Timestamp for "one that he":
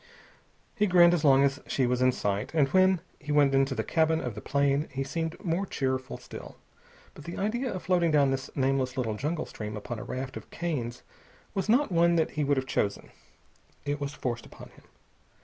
11.91-12.43